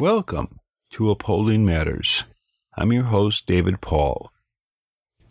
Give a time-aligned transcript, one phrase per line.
[0.00, 0.58] Welcome
[0.90, 2.24] to Upholding Matters.
[2.76, 4.32] I'm your host, David Paul.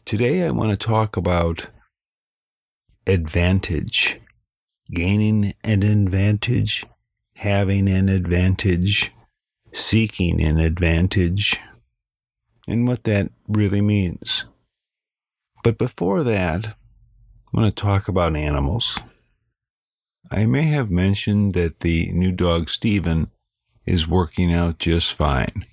[0.05, 1.67] Today I want to talk about
[3.05, 4.21] advantage,
[4.89, 6.85] gaining an advantage,
[7.35, 9.11] having an advantage,
[9.73, 11.59] seeking an advantage,
[12.65, 14.45] and what that really means.
[15.61, 16.73] But before that, I
[17.51, 18.97] want to talk about animals.
[20.31, 23.29] I may have mentioned that the new dog, Steven,
[23.85, 25.65] is working out just fine.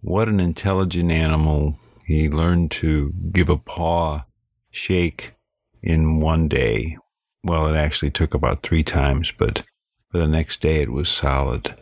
[0.00, 1.78] What an intelligent animal.
[2.04, 4.24] He learned to give a paw
[4.70, 5.34] shake
[5.82, 6.96] in one day.
[7.42, 9.64] Well, it actually took about three times, but
[10.10, 11.74] for the next day it was solid.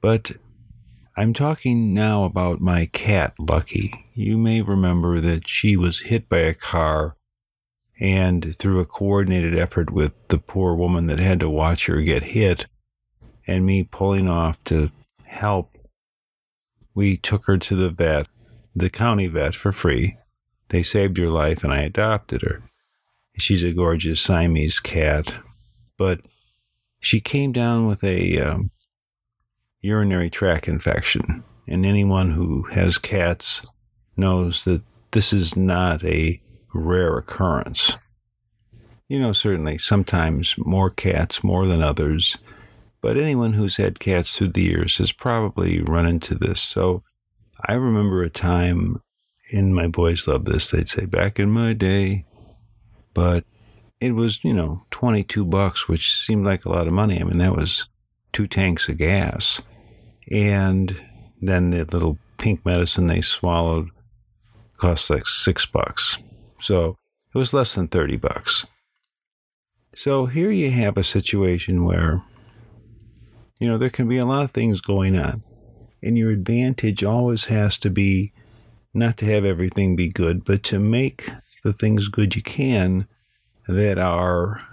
[0.00, 0.32] But
[1.16, 3.92] I'm talking now about my cat, Lucky.
[4.14, 7.16] You may remember that she was hit by a car,
[7.98, 12.22] and through a coordinated effort with the poor woman that had to watch her get
[12.22, 12.66] hit,
[13.48, 14.92] and me pulling off to
[15.24, 15.76] help,
[16.94, 18.28] we took her to the vet,
[18.76, 20.18] the county vet, for free.
[20.68, 22.62] They saved her life, and I adopted her.
[23.38, 25.34] She's a gorgeous Siamese cat,
[25.96, 26.20] but
[27.00, 28.70] she came down with a um,
[29.80, 31.44] urinary tract infection.
[31.66, 33.64] And anyone who has cats
[34.16, 34.82] knows that
[35.12, 36.40] this is not a
[36.74, 37.96] rare occurrence.
[39.08, 42.36] You know, certainly sometimes more cats more than others
[43.00, 46.60] but anyone who's had cats through the years has probably run into this.
[46.60, 47.02] So
[47.66, 49.02] I remember a time,
[49.52, 52.26] and my boys love this, they'd say, back in my day,
[53.14, 53.44] but
[54.00, 57.20] it was, you know, 22 bucks, which seemed like a lot of money.
[57.20, 57.86] I mean, that was
[58.32, 59.60] two tanks of gas.
[60.30, 61.00] And
[61.40, 63.88] then the little pink medicine they swallowed
[64.76, 66.18] cost like six bucks.
[66.60, 66.96] So
[67.34, 68.66] it was less than 30 bucks.
[69.96, 72.22] So here you have a situation where
[73.58, 75.42] you know, there can be a lot of things going on.
[76.02, 78.32] And your advantage always has to be
[78.94, 81.28] not to have everything be good, but to make
[81.64, 83.06] the things good you can
[83.66, 84.66] that are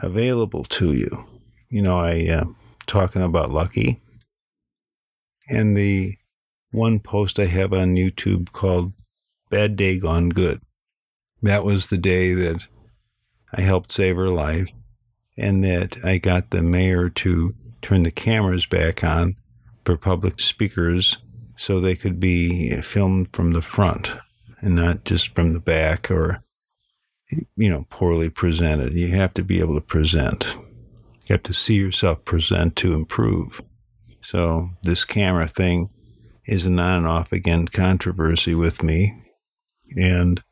[0.00, 1.26] available to you.
[1.68, 2.44] You know, I uh,
[2.86, 4.00] talking about Lucky,
[5.48, 6.16] and the
[6.70, 8.92] one post I have on YouTube called
[9.50, 10.60] "Bad Day Gone Good."
[11.42, 12.66] That was the day that
[13.52, 14.70] I helped save her life,
[15.36, 19.36] and that I got the mayor to turn the cameras back on
[19.84, 21.18] for public speakers
[21.56, 24.12] so they could be filmed from the front
[24.60, 26.42] and not just from the back or
[27.56, 28.94] you know poorly presented.
[28.94, 30.54] You have to be able to present.
[31.26, 33.62] You have to see yourself present to improve.
[34.22, 35.88] So this camera thing
[36.46, 39.22] is an on and off again controversy with me.
[39.96, 40.42] And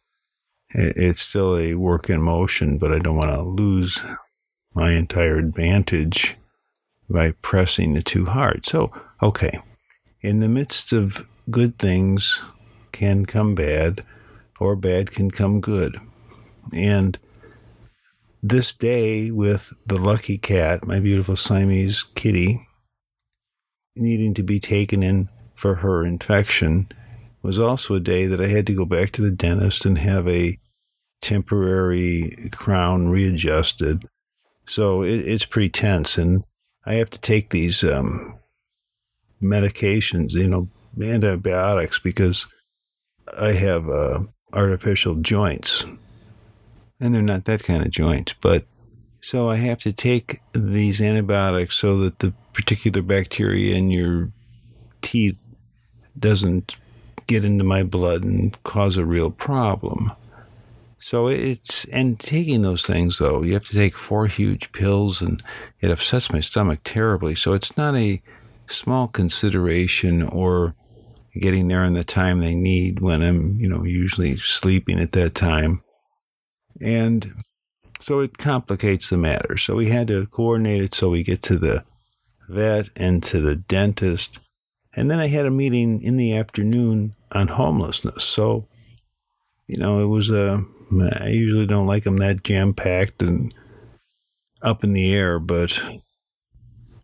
[0.74, 4.02] it's still a work in motion but i don't want to lose
[4.74, 6.36] my entire advantage
[7.08, 8.66] by pressing it too hard.
[8.66, 8.92] So,
[9.22, 9.60] okay,
[10.20, 12.42] in the midst of good things
[12.92, 14.04] can come bad,
[14.58, 16.00] or bad can come good.
[16.74, 17.18] And
[18.42, 22.66] this day with the lucky cat, my beautiful Siamese kitty,
[23.96, 26.88] needing to be taken in for her infection,
[27.42, 30.26] was also a day that I had to go back to the dentist and have
[30.26, 30.58] a
[31.20, 34.08] temporary crown readjusted
[34.66, 36.18] so it, it's pretty tense.
[36.18, 36.44] And
[36.86, 38.34] I have to take these um,
[39.42, 40.68] medications, you know,
[41.00, 42.46] antibiotics, because
[43.38, 45.84] I have uh, artificial joints.
[47.00, 48.34] And they're not that kind of joints.
[48.40, 48.66] But
[49.20, 54.30] so I have to take these antibiotics so that the particular bacteria in your
[55.02, 55.42] teeth
[56.18, 56.76] doesn't
[57.26, 60.12] get into my blood and cause a real problem.
[61.06, 65.42] So it's, and taking those things though, you have to take four huge pills and
[65.82, 67.34] it upsets my stomach terribly.
[67.34, 68.22] So it's not a
[68.68, 70.74] small consideration or
[71.34, 75.34] getting there in the time they need when I'm, you know, usually sleeping at that
[75.34, 75.82] time.
[76.80, 77.34] And
[78.00, 79.58] so it complicates the matter.
[79.58, 81.84] So we had to coordinate it so we get to the
[82.48, 84.38] vet and to the dentist.
[84.96, 88.24] And then I had a meeting in the afternoon on homelessness.
[88.24, 88.68] So,
[89.66, 90.64] you know, it was a,
[91.02, 93.52] I usually don't like them that jam packed and
[94.62, 95.80] up in the air, but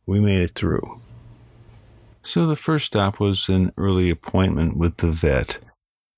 [0.06, 1.00] we made it through.
[2.22, 5.58] So the first stop was an early appointment with the vet.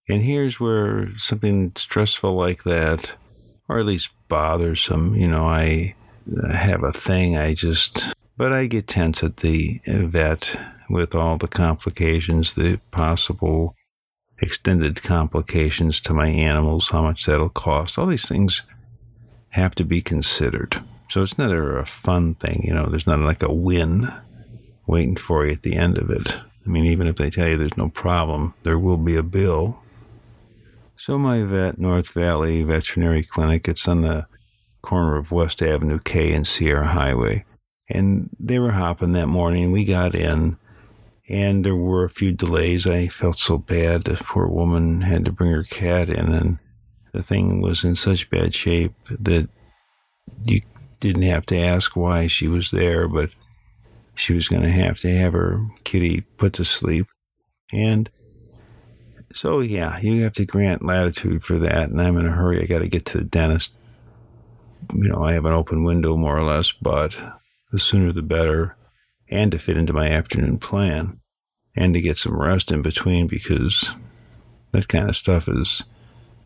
[0.08, 3.14] And here's where something stressful like that,
[3.68, 5.94] or at least bothersome, you know, I
[6.52, 10.58] have a thing I just, but I get tense at the vet
[10.90, 13.74] with all the complications, the possible
[14.42, 17.96] extended complications to my animals, how much that'll cost.
[17.96, 18.62] All these things
[19.50, 20.82] have to be considered.
[21.08, 24.08] So it's not a fun thing, you know, there's not like a win
[24.86, 26.38] waiting for you at the end of it.
[26.66, 29.80] I mean, even if they tell you there's no problem, there will be a bill.
[30.96, 34.26] So my vet, North Valley Veterinary Clinic, it's on the
[34.80, 37.44] corner of West Avenue K and Sierra Highway.
[37.88, 39.70] And they were hopping that morning.
[39.70, 40.56] We got in,
[41.32, 42.86] and there were a few delays.
[42.86, 44.04] I felt so bad.
[44.04, 46.58] The poor woman had to bring her cat in, and
[47.12, 49.48] the thing was in such bad shape that
[50.44, 50.60] you
[51.00, 53.30] didn't have to ask why she was there, but
[54.14, 57.06] she was going to have to have her kitty put to sleep.
[57.72, 58.10] And
[59.32, 61.88] so, yeah, you have to grant latitude for that.
[61.88, 62.62] And I'm in a hurry.
[62.62, 63.70] I got to get to the dentist.
[64.92, 67.16] You know, I have an open window more or less, but
[67.70, 68.76] the sooner the better.
[69.30, 71.21] And to fit into my afternoon plan
[71.74, 73.94] and to get some rest in between because
[74.72, 75.84] that kind of stuff is,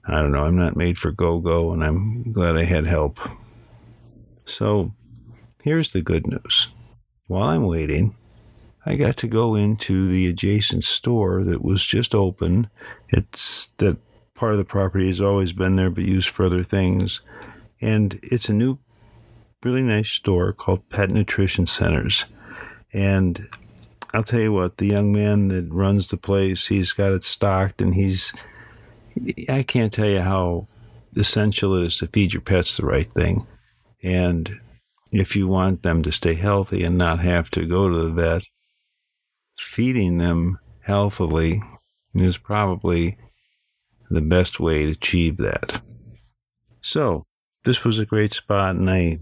[0.06, 3.18] I don't know, I'm not made for go go, and I'm glad I had help.
[4.44, 4.92] So
[5.62, 6.68] here's the good news.
[7.26, 8.14] While I'm waiting,
[8.84, 12.70] I got to go into the adjacent store that was just open.
[13.08, 13.98] It's that
[14.34, 17.20] part of the property has always been there, but used for other things.
[17.80, 18.78] And it's a new,
[19.64, 22.26] really nice store called Pet Nutrition Centers.
[22.92, 23.48] And
[24.16, 27.82] I'll tell you what, the young man that runs the place, he's got it stocked
[27.82, 28.32] and he's,
[29.46, 30.68] I can't tell you how
[31.14, 33.46] essential it is to feed your pets the right thing.
[34.02, 34.58] And
[35.12, 38.44] if you want them to stay healthy and not have to go to the vet,
[39.58, 41.60] feeding them healthily
[42.14, 43.18] is probably
[44.08, 45.82] the best way to achieve that.
[46.80, 47.26] So,
[47.66, 49.18] this was a great spot, and I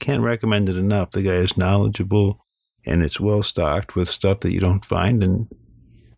[0.00, 1.12] can't recommend it enough.
[1.12, 2.44] The guy is knowledgeable,
[2.88, 5.48] and it's well stocked with stuff that you don't find in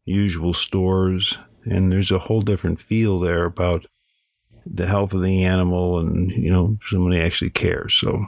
[0.05, 1.39] usual stores.
[1.65, 3.87] And there's a whole different feel there about
[4.65, 7.95] the health of the animal, and you know, somebody actually cares.
[7.95, 8.27] So,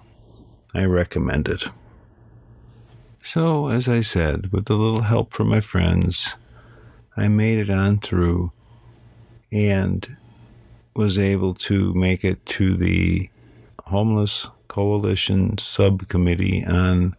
[0.75, 1.65] I recommend it.
[3.23, 6.35] So, as I said, with a little help from my friends,
[7.17, 8.53] I made it on through
[9.53, 10.17] and
[10.95, 13.31] was able to make it to the
[13.87, 17.15] Homeless Coalition Subcommittee on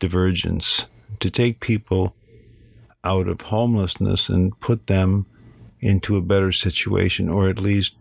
[0.00, 0.86] Divergence
[1.20, 2.16] to take people
[3.04, 5.26] out of homelessness and put them
[5.80, 7.96] into a better situation, or at least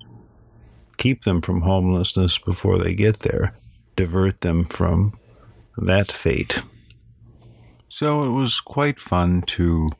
[0.97, 3.55] keep them from homelessness before they get there,
[3.95, 5.17] divert them from
[5.77, 6.61] that fate.
[7.87, 9.91] So it was quite fun to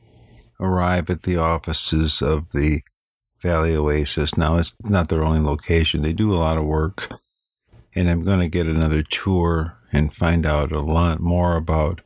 [0.60, 2.80] arrive at the offices of the
[3.40, 4.36] Valley Oasis.
[4.36, 7.10] Now, it's not their only location, they do a lot of work.
[7.94, 12.00] And I'm going to get another tour and find out a lot more about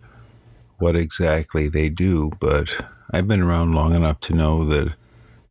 [0.79, 2.31] what exactly they do.
[2.41, 4.95] But I've been around long enough to know that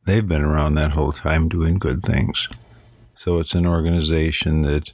[0.06, 2.50] they've been around that whole time doing good things.
[3.15, 4.94] So it's an organization that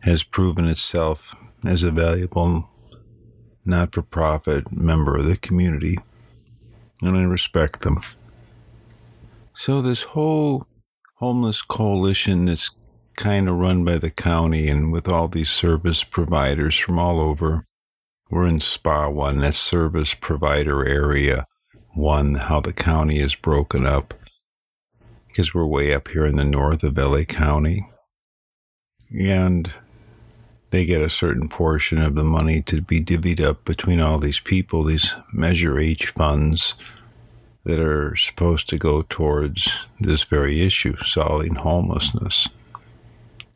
[0.00, 1.34] has proven itself
[1.64, 2.68] as a valuable
[3.64, 5.96] not for profit member of the community,
[7.00, 8.00] and I respect them.
[9.54, 10.66] So, this whole
[11.16, 12.70] homeless coalition that's
[13.16, 17.66] kind of run by the county and with all these service providers from all over,
[18.30, 21.46] we're in SPA 1, that service provider area
[21.94, 24.14] 1, how the county is broken up,
[25.28, 27.86] because we're way up here in the north of LA County.
[29.10, 29.70] And
[30.70, 34.40] they get a certain portion of the money to be divvied up between all these
[34.40, 36.74] people, these Measure H funds
[37.64, 42.48] that are supposed to go towards this very issue, solving homelessness.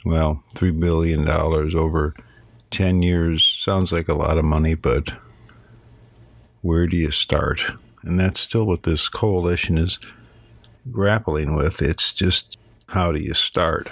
[0.04, 2.14] Well, $3 billion over
[2.70, 5.14] 10 years sounds like a lot of money, but
[6.62, 7.62] where do you start?
[8.02, 9.98] And that's still what this coalition is
[10.90, 11.82] grappling with.
[11.82, 12.56] It's just
[12.88, 13.88] how do you start?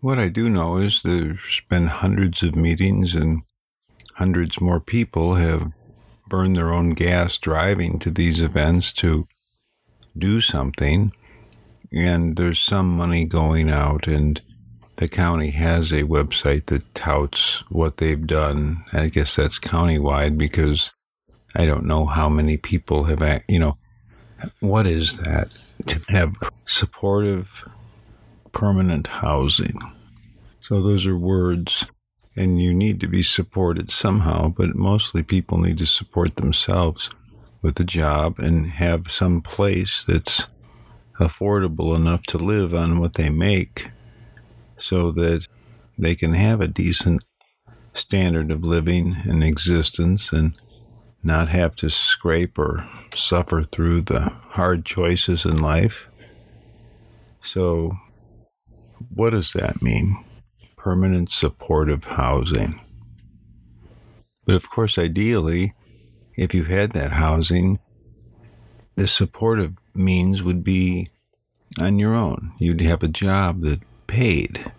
[0.00, 3.42] What I do know is there's been hundreds of meetings and
[4.14, 5.72] hundreds more people have
[6.28, 9.26] burned their own gas driving to these events to
[10.16, 11.12] do something.
[11.92, 14.40] And there's some money going out, and
[14.96, 18.84] the county has a website that touts what they've done.
[18.92, 20.92] I guess that's countywide because
[21.54, 23.78] I don't know how many people have, you know,
[24.60, 25.48] what is that?
[25.86, 27.68] To have supportive
[28.52, 29.78] permanent housing.
[30.60, 31.86] So those are words
[32.36, 37.10] and you need to be supported somehow, but mostly people need to support themselves
[37.62, 40.46] with a job and have some place that's
[41.20, 43.90] affordable enough to live on what they make
[44.78, 45.46] so that
[45.98, 47.22] they can have a decent
[47.92, 50.56] standard of living and existence and
[51.22, 56.08] not have to scrape or suffer through the hard choices in life.
[57.42, 57.92] So,
[59.14, 60.24] what does that mean?
[60.76, 62.80] Permanent supportive housing.
[64.46, 65.74] But of course, ideally,
[66.36, 67.78] if you had that housing,
[68.96, 71.08] the supportive means would be
[71.78, 72.52] on your own.
[72.58, 74.72] You'd have a job that paid.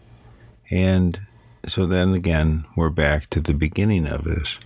[0.70, 1.20] And
[1.65, 4.60] so then again, we're back to the beginning of this.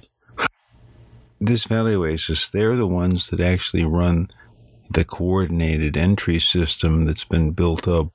[1.39, 4.29] This Valley Oasis, they're the ones that actually run
[4.89, 8.07] the coordinated entry system that's been built up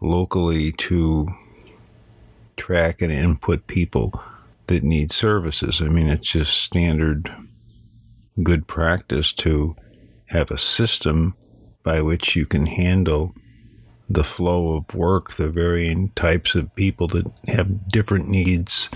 [0.00, 1.28] locally to
[2.56, 4.22] track and input people
[4.66, 5.80] that need services.
[5.80, 7.32] I mean, it's just standard
[8.42, 9.76] good practice to
[10.26, 11.34] have a system
[11.82, 13.34] by which you can handle
[14.08, 18.90] the flow of work, the varying types of people that have different needs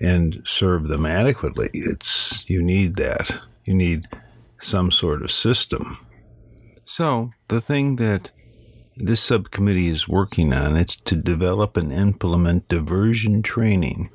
[0.00, 1.70] and serve them adequately.
[1.72, 3.38] It's you need that.
[3.64, 4.08] You need
[4.60, 5.98] some sort of system.
[6.84, 8.30] So, the thing that
[8.96, 14.10] this subcommittee is working on is to develop and implement diversion training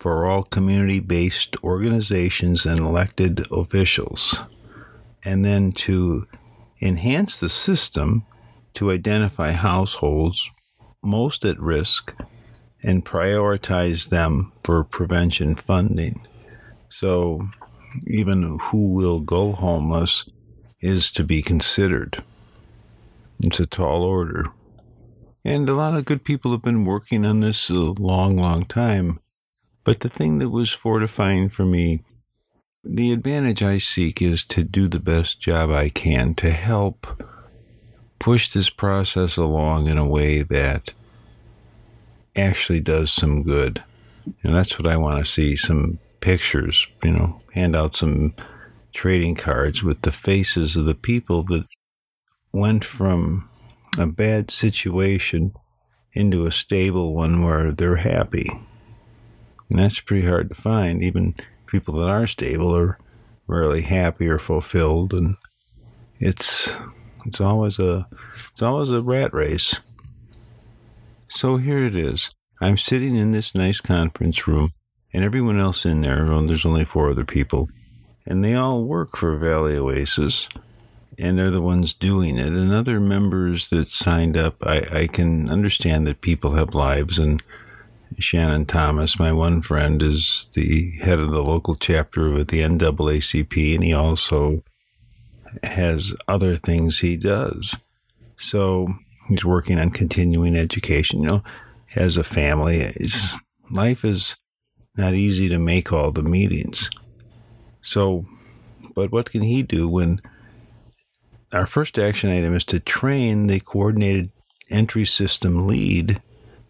[0.00, 4.42] for all community-based organizations and elected officials
[5.26, 6.26] and then to
[6.80, 8.24] enhance the system
[8.74, 10.50] to identify households
[11.02, 12.14] most at risk
[12.82, 16.24] and prioritize them for prevention funding.
[16.88, 17.48] So,
[18.06, 20.28] even who will go homeless
[20.80, 22.22] is to be considered.
[23.42, 24.46] It's a tall order.
[25.44, 29.18] And a lot of good people have been working on this a long, long time.
[29.82, 32.04] But the thing that was fortifying for me,
[32.88, 37.22] the advantage I seek is to do the best job I can to help
[38.18, 40.92] push this process along in a way that
[42.34, 43.82] actually does some good.
[44.42, 48.34] And that's what I want to see some pictures, you know, hand out some
[48.92, 51.66] trading cards with the faces of the people that
[52.52, 53.48] went from
[53.98, 55.52] a bad situation
[56.12, 58.46] into a stable one where they're happy.
[59.68, 61.02] And that's pretty hard to find.
[61.02, 61.34] Even
[61.66, 62.98] people that are stable are
[63.46, 65.36] rarely happy or fulfilled and
[66.18, 66.76] it's
[67.26, 68.08] it's always a
[68.52, 69.80] it's always a rat race.
[71.28, 72.30] So here it is.
[72.60, 74.72] I'm sitting in this nice conference room,
[75.12, 77.68] and everyone else in there, well, there's only four other people,
[78.24, 80.48] and they all work for Valley Oasis,
[81.18, 82.52] and they're the ones doing it.
[82.52, 87.42] And other members that signed up, I, I can understand that people have lives, and
[88.18, 93.74] Shannon Thomas, my one friend, is the head of the local chapter of the NAACP,
[93.74, 94.62] and he also
[95.62, 97.76] has other things he does.
[98.36, 98.94] So
[99.28, 101.42] he's working on continuing education, you know,
[101.88, 102.90] has a family.
[103.70, 104.36] Life is
[104.96, 106.90] not easy to make all the meetings.
[107.82, 108.26] So,
[108.94, 110.20] but what can he do when
[111.52, 114.30] our first action item is to train the coordinated
[114.70, 116.20] entry system lead,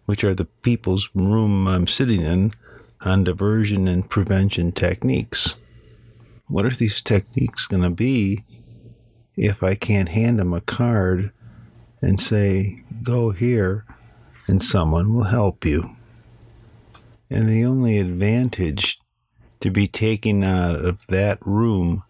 [0.07, 2.53] which are the people's room I'm sitting in,
[3.01, 5.57] on diversion and prevention techniques.
[6.47, 8.45] What are these techniques going to be
[9.35, 11.31] if I can't hand them a card
[12.01, 13.85] and say, go here
[14.47, 15.95] and someone will help you.
[17.29, 18.99] And the only advantage
[19.59, 22.03] to be taken out of that room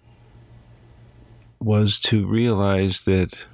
[1.59, 3.47] was to realize that,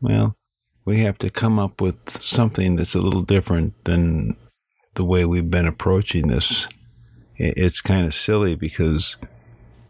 [0.00, 0.36] well,
[0.84, 4.36] we have to come up with something that's a little different than
[4.94, 6.66] the way we've been approaching this.
[7.36, 9.16] It's kind of silly because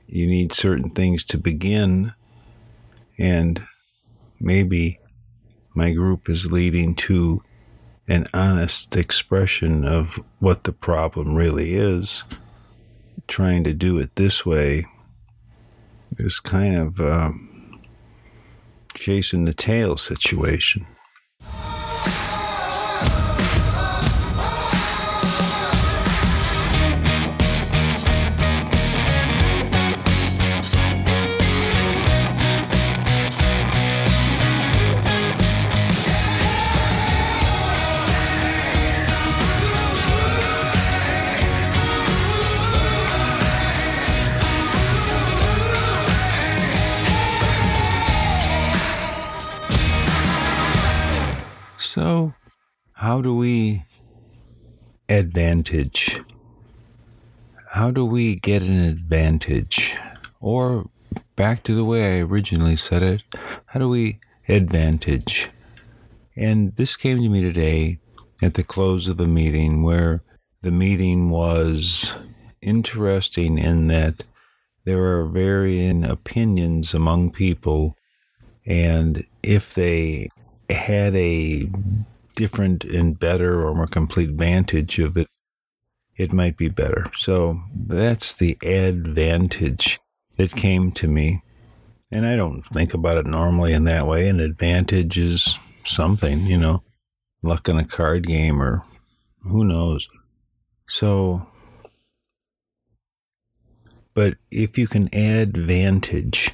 [0.07, 2.13] you need certain things to begin
[3.19, 3.63] and
[4.41, 4.99] maybe
[5.75, 7.43] my group is leading to
[8.09, 12.25] an honest expression of what the problem really is.
[13.29, 14.87] Trying to do it this way
[16.19, 17.31] is kind of uh,
[18.95, 20.87] chasing the tail situation.
[51.93, 52.35] So,
[52.93, 53.83] how do we
[55.09, 56.21] advantage.
[57.71, 59.97] How do we get an advantage?
[60.41, 60.89] Or
[61.35, 63.23] back to the way I originally said it,
[63.67, 65.51] how do we advantage?
[66.37, 67.99] And this came to me today
[68.41, 70.23] at the close of a meeting where
[70.63, 72.15] the meeting was
[72.63, 74.23] interesting in that
[74.85, 77.97] there are varying opinions among people,
[78.65, 80.29] and if they
[80.73, 81.71] had a
[82.37, 85.29] different and better or more complete vantage of it,
[86.17, 87.11] it might be better.
[87.17, 89.99] So that's the advantage
[90.37, 91.43] that came to me.
[92.11, 94.29] And I don't think about it normally in that way.
[94.29, 96.83] An advantage is something, you know,
[97.43, 98.83] luck in a card game or
[99.43, 100.09] who knows.
[100.89, 101.47] So,
[104.13, 106.53] but if you can add vantage,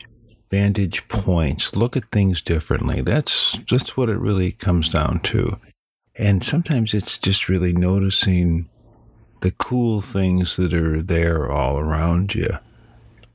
[0.50, 3.00] vantage points, look at things differently.
[3.00, 5.59] That's that's what it really comes down to.
[6.17, 8.69] And sometimes it's just really noticing
[9.41, 12.59] the cool things that are there all around you.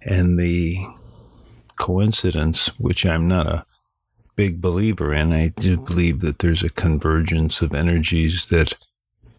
[0.02, 0.78] And the
[1.78, 3.66] coincidence, which I'm not a
[4.36, 8.74] big believer in, I do believe that there's a convergence of energies that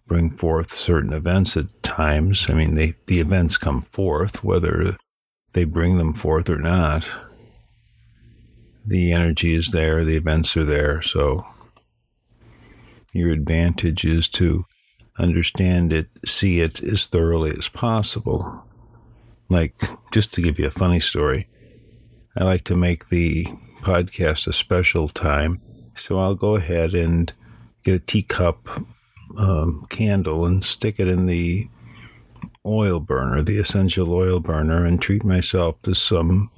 [0.06, 2.46] bring forth certain events at times.
[2.48, 4.96] I mean, they, the events come forth, whether
[5.52, 7.06] they bring them forth or not.
[8.84, 11.02] The energy is there, the events are there.
[11.02, 11.46] So,
[13.12, 14.64] your advantage is to
[15.18, 18.64] understand it, see it as thoroughly as possible.
[19.48, 19.74] Like,
[20.12, 21.48] just to give you a funny story,
[22.36, 23.44] I like to make the
[23.82, 25.60] podcast a special time.
[25.94, 27.32] So I'll go ahead and
[27.84, 28.86] get a teacup
[29.36, 31.68] um, candle and stick it in the
[32.64, 36.50] oil burner, the essential oil burner, and treat myself to some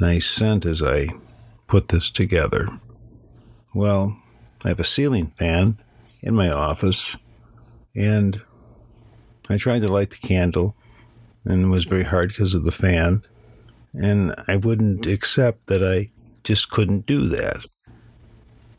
[0.00, 1.08] nice scent as I
[1.72, 2.68] put this together.
[3.74, 4.18] Well,
[4.62, 5.78] I have a ceiling fan
[6.22, 7.16] in my office,
[7.96, 8.42] and
[9.48, 10.76] I tried to light the candle,
[11.46, 13.22] and it was very hard because of the fan.
[13.94, 16.10] And I wouldn't accept that I
[16.44, 17.64] just couldn't do that.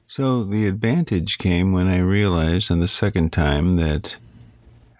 [0.05, 4.17] So the advantage came when I realized on the second time that,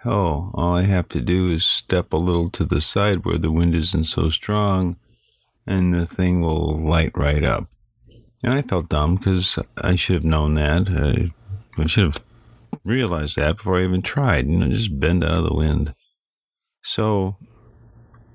[0.03, 3.51] oh, all I have to do is step a little to the side where the
[3.51, 4.95] wind isn't so strong,
[5.67, 7.67] and the thing will light right up.
[8.43, 10.89] And I felt dumb because I should have known that.
[10.89, 12.23] I, I should have
[12.83, 14.47] realized that before I even tried.
[14.47, 15.95] You know, just bend out of the wind.
[16.83, 17.37] So,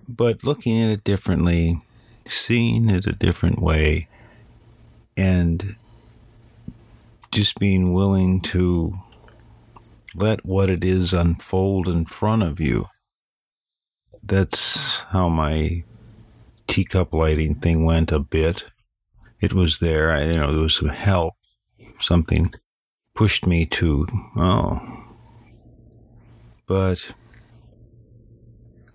[0.08, 1.82] but looking at it differently,
[2.24, 4.08] seeing it a different way,
[5.16, 5.76] and
[7.30, 8.98] just being willing to
[10.14, 12.86] let what it is unfold in front of you.
[14.22, 15.84] That's how my
[16.66, 18.64] teacup lighting thing went a bit.
[19.40, 21.34] It was there, I, you know, there was some help,
[22.00, 22.52] something
[23.14, 25.04] pushed me to, oh.
[26.66, 27.12] But,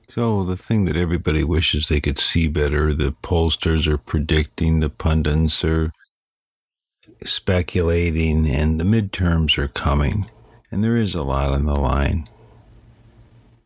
[0.10, 4.90] so the thing that everybody wishes they could see better, the pollsters are predicting, the
[4.90, 5.92] pundits are
[7.24, 10.30] speculating, and the midterms are coming,
[10.70, 12.28] and there is a lot on the line.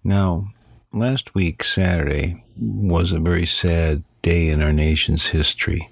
[0.03, 0.49] Now,
[0.93, 5.89] last week, Saturday, was a very sad day in our nation's history.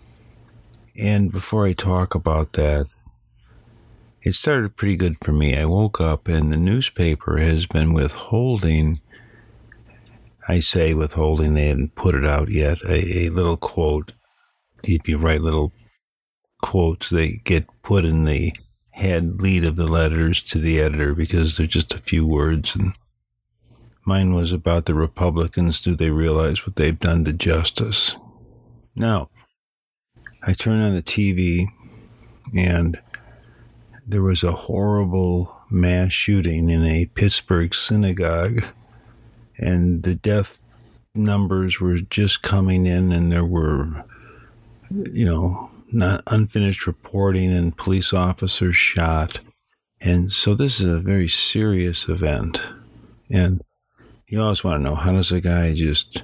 [0.98, 2.88] And before I talk about that,
[4.22, 5.58] it started pretty good for me.
[5.58, 9.02] I woke up and the newspaper has been withholding,
[10.48, 14.14] I say withholding, they hadn't put it out yet, a, a little quote.
[14.84, 15.74] If you write little
[16.66, 18.52] quotes they get put in the
[18.90, 22.94] head lead of the letters to the editor because they're just a few words and
[24.04, 28.16] mine was about the republicans do they realize what they've done to justice
[28.96, 29.30] now
[30.46, 31.68] i turn on the tv
[32.56, 33.00] and
[34.08, 38.64] there was a horrible mass shooting in a pittsburgh synagogue
[39.58, 40.58] and the death
[41.14, 44.06] numbers were just coming in and there were
[44.92, 49.40] you know not unfinished reporting and police officers shot.
[50.02, 52.62] And so this is a very serious event.
[53.32, 53.62] And
[54.28, 56.24] you always want to know how does a guy just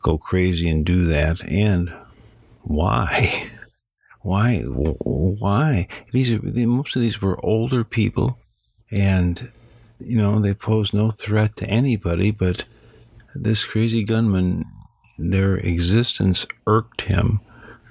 [0.00, 1.92] go crazy and do that and
[2.64, 3.50] why?
[4.22, 4.60] Why?
[4.62, 5.86] Why?
[6.12, 8.38] These are most of these were older people,
[8.90, 9.52] and
[9.98, 12.30] you know they pose no threat to anybody.
[12.30, 12.64] But
[13.34, 14.64] this crazy gunman,
[15.18, 17.40] their existence irked him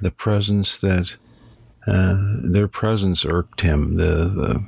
[0.03, 1.15] the presence that
[1.88, 3.95] uh, their presence irked him.
[3.95, 4.63] The, the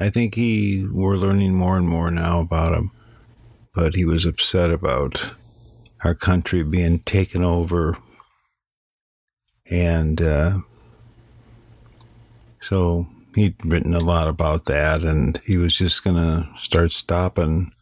[0.00, 2.90] I think he we're learning more and more now about him,
[3.74, 5.30] but he was upset about
[6.04, 7.96] our country being taken over,
[9.70, 10.58] and uh,
[12.60, 17.72] so he'd written a lot about that, and he was just going to start stopping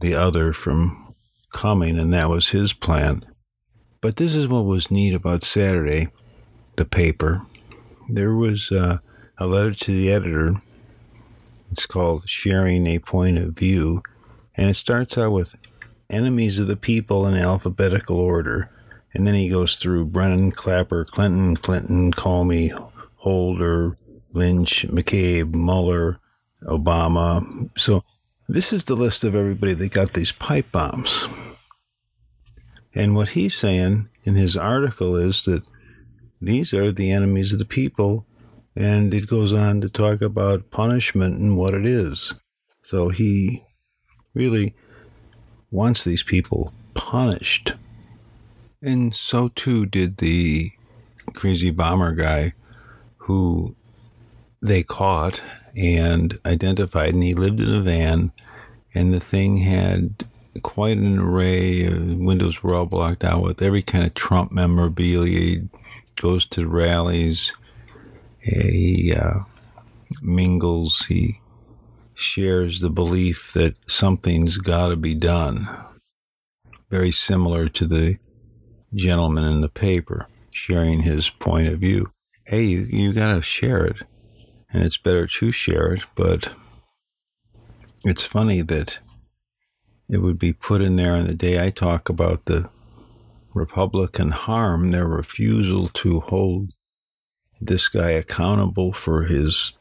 [0.00, 1.14] the other from
[1.52, 3.24] coming, and that was his plan.
[4.00, 6.08] But this is what was neat about Saturday,
[6.76, 7.46] the paper.
[8.08, 8.98] There was uh,
[9.38, 10.60] a letter to the editor.
[11.70, 14.02] It's called Sharing a Point of View,
[14.56, 15.54] and it starts out with
[16.08, 18.70] enemies of the people in alphabetical order.
[19.16, 22.70] And then he goes through Brennan, Clapper, Clinton, Clinton, Comey,
[23.14, 23.96] Holder,
[24.34, 26.20] Lynch, McCabe, Mueller,
[26.64, 27.70] Obama.
[27.78, 28.04] So
[28.46, 31.26] this is the list of everybody that got these pipe bombs.
[32.94, 35.62] And what he's saying in his article is that
[36.38, 38.26] these are the enemies of the people.
[38.76, 42.34] And it goes on to talk about punishment and what it is.
[42.82, 43.64] So he
[44.34, 44.74] really
[45.70, 47.72] wants these people punished.
[48.82, 50.70] And so too did the
[51.34, 52.52] crazy bomber guy
[53.18, 53.74] who
[54.60, 55.42] they caught
[55.76, 58.32] and identified, and he lived in a van,
[58.94, 60.24] and the thing had
[60.62, 61.86] quite an array.
[61.86, 65.38] Of windows were all blocked out with every kind of Trump memorabilia.
[65.38, 65.68] He
[66.16, 67.54] goes to rallies.
[68.38, 69.40] He uh,
[70.22, 71.06] mingles.
[71.06, 71.40] He
[72.14, 75.68] shares the belief that something's got to be done.
[76.88, 78.18] Very similar to the
[78.96, 82.10] gentleman in the paper sharing his point of view.
[82.46, 84.02] Hey, you, you got to share it,
[84.72, 86.50] and it's better to share it, but
[88.04, 88.98] it's funny that
[90.08, 92.70] it would be put in there on the day I talk about the
[93.52, 96.70] Republican harm, their refusal to hold
[97.60, 99.72] this guy accountable for his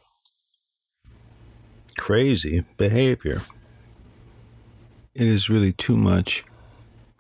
[1.98, 3.42] crazy behavior.
[5.14, 6.44] It is really too much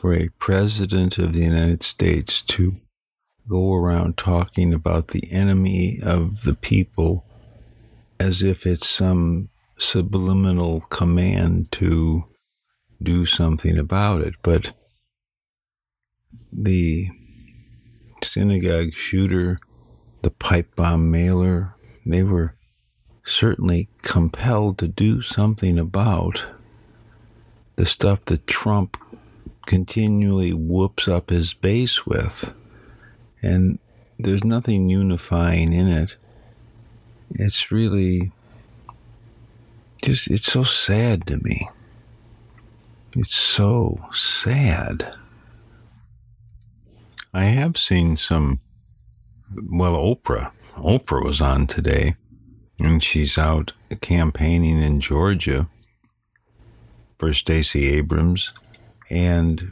[0.06, 2.76] for a president of the United States to
[3.50, 7.26] go around talking about the enemy of the people
[8.20, 12.24] as if it's some subliminal command to
[13.02, 14.36] do something about it.
[14.44, 14.74] But
[16.54, 17.08] the
[18.22, 19.60] synagogue shooter,
[20.22, 21.74] the pipe bomb mailer,
[22.06, 22.54] they were
[23.24, 26.46] certainly compelled to do something about
[27.76, 28.98] the stuff that Trump
[29.66, 32.54] continually whoops up his base with.
[33.42, 33.80] And
[34.18, 36.16] there's nothing unifying in it.
[37.32, 38.32] It's really
[40.04, 41.70] just, it's so sad to me.
[43.16, 45.16] It's so sad.
[47.34, 48.60] I have seen some,
[49.54, 50.52] well, Oprah.
[50.76, 52.16] Oprah was on today
[52.80, 55.68] and she's out campaigning in Georgia
[57.18, 58.52] for Stacey Abrams,
[59.16, 59.72] and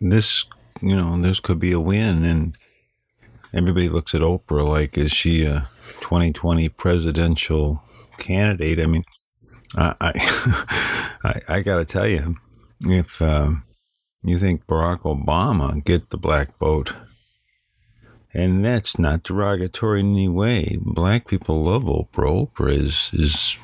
[0.00, 0.46] this,
[0.80, 2.24] you know, this could be a win.
[2.24, 2.56] And
[3.52, 5.68] everybody looks at Oprah like, is she a
[6.00, 7.82] 2020 presidential
[8.18, 8.80] candidate?
[8.80, 9.04] I mean,
[9.76, 12.36] I, I, I, got to tell you,
[12.80, 13.64] if um,
[14.22, 16.94] you think Barack Obama get the black vote
[18.32, 20.78] and that's not derogatory in any way.
[20.80, 22.48] Black people love Oprah.
[22.48, 23.56] Oprah is is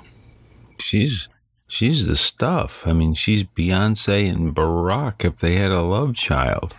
[0.81, 1.29] she's
[1.69, 2.87] she's the stuff.
[2.87, 6.75] I mean, she's Beyonce and Barack if they had a love child.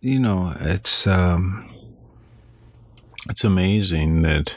[0.00, 1.68] You know, it's um
[3.28, 4.56] it's amazing that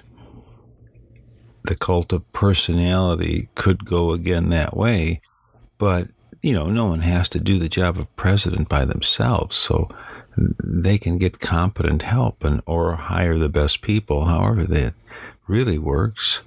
[1.63, 5.21] the cult of personality could go again that way,
[5.77, 6.09] but
[6.41, 9.55] you know, no one has to do the job of president by themselves.
[9.55, 9.89] So
[10.63, 14.93] they can get competent help and or hire the best people, however that
[15.47, 16.41] really works.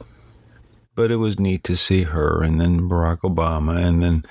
[0.97, 4.25] But it was neat to see her and then Barack Obama and then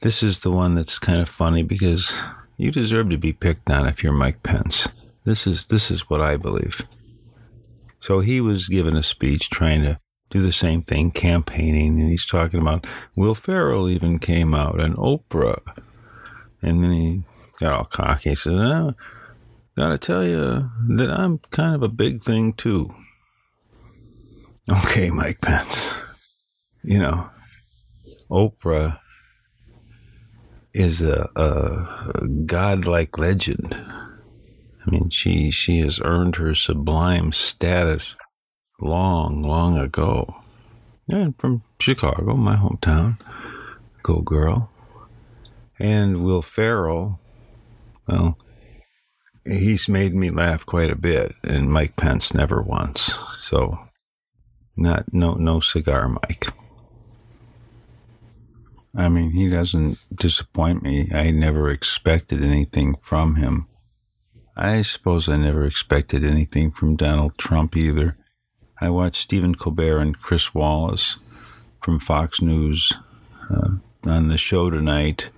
[0.00, 2.18] this is the one that's kind of funny because
[2.56, 4.88] you deserve to be picked on if you're Mike Pence.
[5.24, 6.86] This is this is what I believe.
[8.00, 12.24] So he was given a speech trying to do the same thing, campaigning, and he's
[12.24, 15.60] talking about Will Ferrell even came out and Oprah.
[16.62, 17.22] And then he
[17.58, 18.30] got all cocky.
[18.30, 18.94] He said, I
[19.76, 22.94] gotta tell you that I'm kind of a big thing too.
[24.70, 25.94] Okay, Mike Pence.
[26.82, 27.30] You know,
[28.30, 28.98] Oprah
[30.72, 33.74] is a, a, godlike legend.
[33.74, 38.16] I mean, she she has earned her sublime status
[38.80, 40.36] long, long ago.
[41.08, 43.18] And from Chicago, my hometown.
[44.02, 44.70] Go girl.
[45.78, 47.20] And Will Ferrell
[48.10, 48.38] well,
[49.44, 53.14] he's made me laugh quite a bit, and Mike Pence never once.
[53.40, 53.78] So,
[54.76, 56.48] not no no cigar, Mike.
[58.94, 61.08] I mean, he doesn't disappoint me.
[61.14, 63.66] I never expected anything from him.
[64.56, 68.16] I suppose I never expected anything from Donald Trump either.
[68.80, 71.18] I watched Stephen Colbert and Chris Wallace
[71.82, 72.92] from Fox News
[73.50, 75.30] uh, on the show tonight,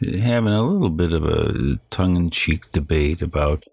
[0.00, 3.64] having a little bit of a tongue in cheek debate about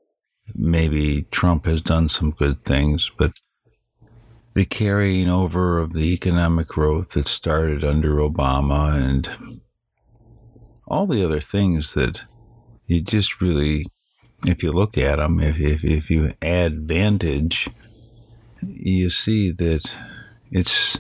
[0.56, 3.34] maybe Trump has done some good things, but
[4.54, 9.62] the carrying over of the economic growth that started under Obama and
[10.88, 12.26] all the other things that
[12.86, 13.86] you just really,
[14.46, 17.70] if you look at them, if, if, if you add vantage,
[18.62, 19.98] you see that
[20.52, 20.98] it's,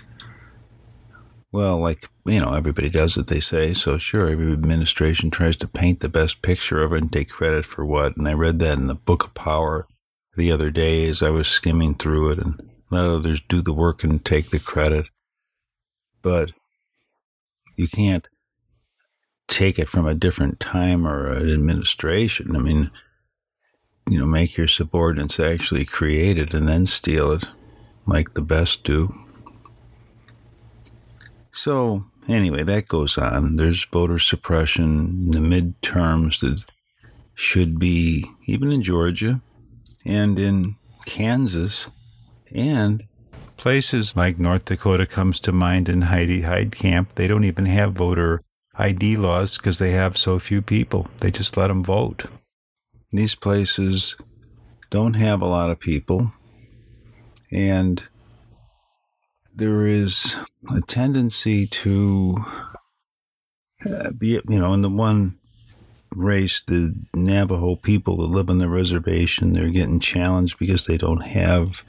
[1.52, 3.74] well, like, you know, everybody does it, they say.
[3.74, 7.66] So, sure, every administration tries to paint the best picture of it and take credit
[7.66, 8.16] for what.
[8.16, 9.88] And I read that in the Book of Power
[10.38, 14.04] the other day as I was skimming through it and let others do the work
[14.04, 15.08] and take the credit.
[16.22, 16.52] But
[17.76, 18.28] you can't
[19.48, 22.56] take it from a different time or an administration.
[22.56, 22.92] I mean,
[24.10, 27.46] you know, make your subordinates actually create it and then steal it
[28.06, 29.16] like the best do.
[31.52, 33.56] So, anyway, that goes on.
[33.56, 36.66] There's voter suppression in the midterms that
[37.36, 39.42] should be, even in Georgia
[40.06, 40.76] and in
[41.06, 41.90] Kansas,
[42.54, 43.04] and
[43.58, 47.08] places like North Dakota comes to mind in Heidi Heitkamp.
[47.16, 48.42] They don't even have voter
[48.76, 51.08] ID laws because they have so few people.
[51.20, 52.26] They just let them vote.
[53.12, 54.16] These places
[54.90, 56.34] don't have a lot of people,
[57.52, 58.04] and
[59.54, 60.36] there is
[60.74, 62.46] a tendency to
[63.86, 65.38] uh, be, you know, in the one
[66.16, 71.26] race, the Navajo people that live on the reservation, they're getting challenged because they don't
[71.26, 71.84] have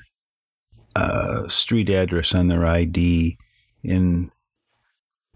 [1.49, 3.37] street address on their ID.
[3.83, 4.31] In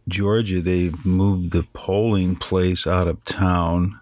[0.08, 4.00] Georgia, they've moved the polling place out of town.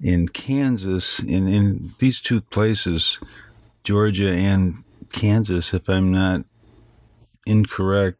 [0.00, 3.20] In Kansas, in, in these two places,
[3.84, 6.44] Georgia and Kansas, if I'm not
[7.46, 8.18] incorrect,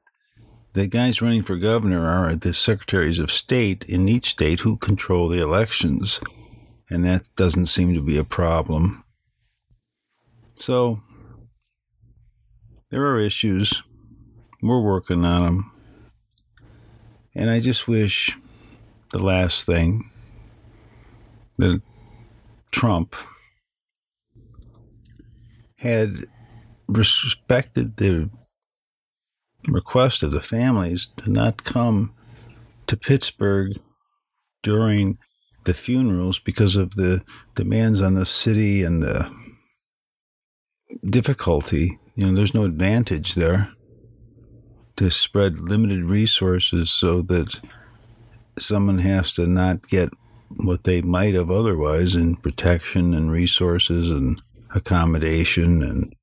[0.75, 5.29] the guys running for governor are the secretaries of state in each state who control
[5.29, 6.21] the elections.
[6.91, 9.05] And that doesn't seem to be a problem.
[10.57, 11.01] So
[12.95, 13.83] there are issues.
[14.63, 15.73] We're working on them.
[17.35, 18.39] And I just wish
[19.11, 20.13] the last thing
[21.59, 21.83] that
[22.71, 23.17] Trump
[25.79, 26.27] had
[26.87, 28.31] respected the
[29.67, 32.15] request of the families to not come
[32.87, 33.73] to Pittsburgh
[34.63, 35.19] during
[35.65, 37.25] the funerals because of the
[37.57, 39.35] demands on the city and the
[41.05, 43.71] difficulty you know, there's no advantage there
[44.97, 47.61] to spread limited resources so that
[48.59, 50.11] someone has to not get
[50.57, 54.41] what they might have otherwise in protection and resources and
[54.75, 56.15] accommodation and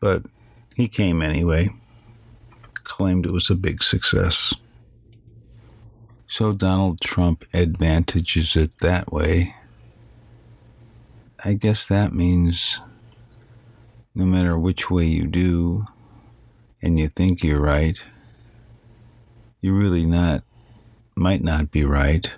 [0.00, 0.22] but
[0.74, 1.68] he came anyway
[2.82, 4.54] claimed it was a big success.
[6.26, 9.54] So donald trump advantages it that way.
[11.44, 12.80] I guess that means
[14.14, 15.86] no matter which way you do
[16.82, 18.02] and you think you're right,
[19.60, 20.42] you really not
[21.14, 22.32] might not be right.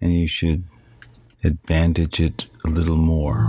[0.00, 0.64] And you should
[1.44, 3.46] advantage it a little more.